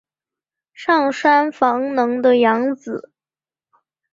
[0.73, 3.11] 上杉房能的养子。